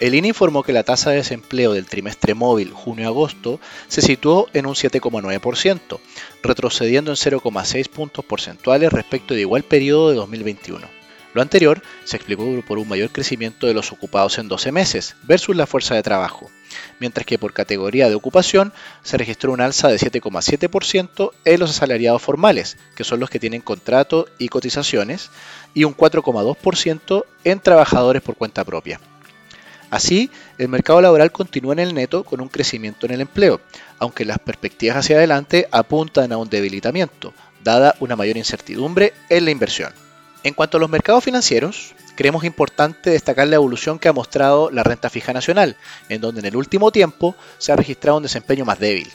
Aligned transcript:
El 0.00 0.14
INE 0.14 0.28
informó 0.28 0.62
que 0.62 0.72
la 0.72 0.84
tasa 0.84 1.10
de 1.10 1.16
desempleo 1.16 1.72
del 1.72 1.86
trimestre 1.86 2.34
móvil 2.34 2.70
junio-agosto 2.70 3.58
se 3.88 4.00
situó 4.00 4.46
en 4.52 4.66
un 4.66 4.74
7,9%, 4.74 5.98
retrocediendo 6.40 7.10
en 7.10 7.16
0,6 7.16 7.88
puntos 7.88 8.24
porcentuales 8.24 8.92
respecto 8.92 9.34
de 9.34 9.40
igual 9.40 9.64
periodo 9.64 10.10
de 10.10 10.14
2021. 10.14 10.86
Lo 11.34 11.42
anterior 11.42 11.82
se 12.04 12.16
explicó 12.16 12.44
por 12.64 12.78
un 12.78 12.88
mayor 12.88 13.10
crecimiento 13.10 13.66
de 13.66 13.74
los 13.74 13.90
ocupados 13.90 14.38
en 14.38 14.46
12 14.46 14.70
meses 14.70 15.16
versus 15.24 15.56
la 15.56 15.66
fuerza 15.66 15.96
de 15.96 16.04
trabajo, 16.04 16.48
mientras 17.00 17.26
que 17.26 17.38
por 17.38 17.52
categoría 17.52 18.08
de 18.08 18.14
ocupación 18.14 18.72
se 19.02 19.18
registró 19.18 19.52
un 19.52 19.60
alza 19.60 19.88
de 19.88 19.98
7,7% 19.98 21.32
en 21.44 21.60
los 21.60 21.70
asalariados 21.70 22.22
formales, 22.22 22.76
que 22.94 23.02
son 23.02 23.18
los 23.18 23.30
que 23.30 23.40
tienen 23.40 23.62
contrato 23.62 24.28
y 24.38 24.48
cotizaciones, 24.48 25.30
y 25.74 25.82
un 25.82 25.96
4,2% 25.96 27.24
en 27.42 27.60
trabajadores 27.60 28.22
por 28.22 28.36
cuenta 28.36 28.64
propia. 28.64 29.00
Así, 29.90 30.30
el 30.58 30.68
mercado 30.68 31.00
laboral 31.00 31.32
continúa 31.32 31.72
en 31.72 31.78
el 31.78 31.94
neto 31.94 32.24
con 32.24 32.40
un 32.40 32.48
crecimiento 32.48 33.06
en 33.06 33.12
el 33.12 33.22
empleo, 33.22 33.60
aunque 33.98 34.24
las 34.24 34.38
perspectivas 34.38 34.98
hacia 34.98 35.16
adelante 35.16 35.66
apuntan 35.70 36.32
a 36.32 36.36
un 36.36 36.48
debilitamiento, 36.48 37.32
dada 37.64 37.94
una 38.00 38.16
mayor 38.16 38.36
incertidumbre 38.36 39.14
en 39.30 39.46
la 39.46 39.50
inversión. 39.50 39.92
En 40.44 40.54
cuanto 40.54 40.76
a 40.76 40.80
los 40.80 40.90
mercados 40.90 41.24
financieros, 41.24 41.94
creemos 42.16 42.44
importante 42.44 43.10
destacar 43.10 43.48
la 43.48 43.56
evolución 43.56 43.98
que 43.98 44.08
ha 44.08 44.12
mostrado 44.12 44.70
la 44.70 44.82
renta 44.82 45.10
fija 45.10 45.32
nacional, 45.32 45.76
en 46.08 46.20
donde 46.20 46.40
en 46.40 46.46
el 46.46 46.56
último 46.56 46.92
tiempo 46.92 47.34
se 47.58 47.72
ha 47.72 47.76
registrado 47.76 48.18
un 48.18 48.22
desempeño 48.22 48.64
más 48.64 48.78
débil. 48.78 49.10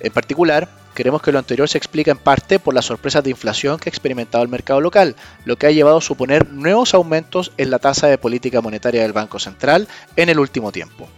En 0.00 0.12
particular, 0.12 0.68
Creemos 0.94 1.22
que 1.22 1.32
lo 1.32 1.38
anterior 1.38 1.68
se 1.68 1.78
explica 1.78 2.10
en 2.10 2.18
parte 2.18 2.58
por 2.58 2.74
las 2.74 2.86
sorpresas 2.86 3.22
de 3.22 3.30
inflación 3.30 3.78
que 3.78 3.88
ha 3.88 3.92
experimentado 3.92 4.42
el 4.42 4.50
mercado 4.50 4.80
local, 4.80 5.16
lo 5.44 5.56
que 5.56 5.66
ha 5.66 5.70
llevado 5.70 5.98
a 5.98 6.02
suponer 6.02 6.50
nuevos 6.50 6.94
aumentos 6.94 7.52
en 7.56 7.70
la 7.70 7.78
tasa 7.78 8.08
de 8.08 8.18
política 8.18 8.60
monetaria 8.60 9.02
del 9.02 9.12
Banco 9.12 9.38
Central 9.38 9.88
en 10.16 10.28
el 10.28 10.38
último 10.38 10.72
tiempo. 10.72 11.08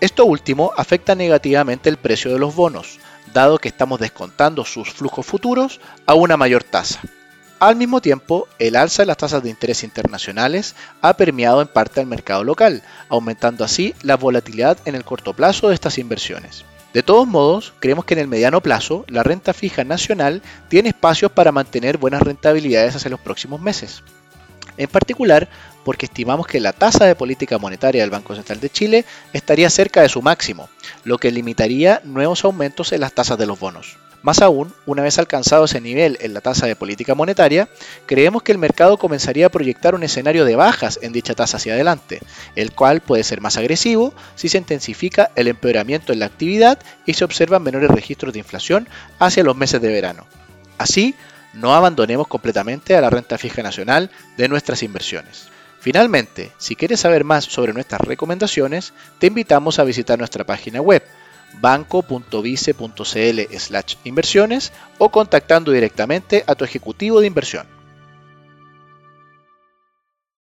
Esto 0.00 0.24
último 0.24 0.72
afecta 0.76 1.14
negativamente 1.14 1.88
el 1.88 1.96
precio 1.96 2.32
de 2.32 2.38
los 2.38 2.54
bonos, 2.54 3.00
dado 3.34 3.58
que 3.58 3.68
estamos 3.68 4.00
descontando 4.00 4.64
sus 4.64 4.90
flujos 4.90 5.26
futuros 5.26 5.80
a 6.06 6.14
una 6.14 6.36
mayor 6.36 6.64
tasa. 6.64 7.00
Al 7.60 7.74
mismo 7.74 8.00
tiempo, 8.00 8.46
el 8.60 8.76
alza 8.76 9.02
de 9.02 9.06
las 9.06 9.16
tasas 9.16 9.42
de 9.42 9.50
interés 9.50 9.82
internacionales 9.82 10.76
ha 11.00 11.14
permeado 11.14 11.60
en 11.60 11.66
parte 11.66 12.00
al 12.00 12.06
mercado 12.06 12.44
local, 12.44 12.84
aumentando 13.08 13.64
así 13.64 13.94
la 14.02 14.16
volatilidad 14.16 14.78
en 14.84 14.94
el 14.94 15.04
corto 15.04 15.34
plazo 15.34 15.68
de 15.68 15.74
estas 15.74 15.98
inversiones. 15.98 16.64
De 16.94 17.02
todos 17.02 17.26
modos, 17.26 17.74
creemos 17.80 18.04
que 18.06 18.14
en 18.14 18.20
el 18.20 18.28
mediano 18.28 18.62
plazo 18.62 19.04
la 19.08 19.22
renta 19.22 19.52
fija 19.52 19.84
nacional 19.84 20.42
tiene 20.68 20.88
espacios 20.88 21.30
para 21.30 21.52
mantener 21.52 21.98
buenas 21.98 22.22
rentabilidades 22.22 22.96
hacia 22.96 23.10
los 23.10 23.20
próximos 23.20 23.60
meses. 23.60 24.02
En 24.78 24.88
particular, 24.88 25.48
porque 25.84 26.06
estimamos 26.06 26.46
que 26.46 26.60
la 26.60 26.72
tasa 26.72 27.04
de 27.04 27.14
política 27.14 27.58
monetaria 27.58 28.02
del 28.02 28.10
Banco 28.10 28.34
Central 28.34 28.60
de 28.60 28.70
Chile 28.70 29.04
estaría 29.32 29.68
cerca 29.68 30.00
de 30.00 30.08
su 30.08 30.22
máximo, 30.22 30.68
lo 31.04 31.18
que 31.18 31.30
limitaría 31.30 32.00
nuevos 32.04 32.44
aumentos 32.44 32.92
en 32.92 33.00
las 33.00 33.12
tasas 33.12 33.36
de 33.38 33.46
los 33.46 33.58
bonos. 33.58 33.96
Más 34.22 34.42
aún, 34.42 34.74
una 34.84 35.02
vez 35.02 35.18
alcanzado 35.18 35.66
ese 35.66 35.80
nivel 35.80 36.18
en 36.20 36.34
la 36.34 36.40
tasa 36.40 36.66
de 36.66 36.74
política 36.74 37.14
monetaria, 37.14 37.68
creemos 38.06 38.42
que 38.42 38.50
el 38.50 38.58
mercado 38.58 38.96
comenzaría 38.96 39.46
a 39.46 39.50
proyectar 39.50 39.94
un 39.94 40.02
escenario 40.02 40.44
de 40.44 40.56
bajas 40.56 40.98
en 41.02 41.12
dicha 41.12 41.34
tasa 41.34 41.58
hacia 41.58 41.74
adelante, 41.74 42.20
el 42.56 42.72
cual 42.72 43.00
puede 43.00 43.22
ser 43.22 43.40
más 43.40 43.56
agresivo 43.56 44.12
si 44.34 44.48
se 44.48 44.58
intensifica 44.58 45.30
el 45.36 45.46
empeoramiento 45.46 46.12
en 46.12 46.18
la 46.18 46.26
actividad 46.26 46.80
y 47.06 47.14
se 47.14 47.24
observan 47.24 47.62
menores 47.62 47.90
registros 47.90 48.32
de 48.32 48.40
inflación 48.40 48.88
hacia 49.20 49.44
los 49.44 49.56
meses 49.56 49.80
de 49.80 49.88
verano. 49.88 50.26
Así, 50.78 51.14
no 51.54 51.74
abandonemos 51.74 52.26
completamente 52.26 52.96
a 52.96 53.00
la 53.00 53.10
renta 53.10 53.38
fija 53.38 53.62
nacional 53.62 54.10
de 54.36 54.48
nuestras 54.48 54.82
inversiones. 54.82 55.48
Finalmente, 55.80 56.50
si 56.58 56.74
quieres 56.74 57.00
saber 57.00 57.22
más 57.22 57.44
sobre 57.44 57.72
nuestras 57.72 58.00
recomendaciones, 58.00 58.92
te 59.20 59.28
invitamos 59.28 59.78
a 59.78 59.84
visitar 59.84 60.18
nuestra 60.18 60.44
página 60.44 60.80
web 60.80 61.04
banco.vice.cl 61.60 63.40
inversiones 64.04 64.72
o 64.98 65.08
contactando 65.10 65.72
directamente 65.72 66.44
a 66.46 66.54
tu 66.54 66.64
ejecutivo 66.64 67.20
de 67.20 67.26
inversión. 67.26 67.77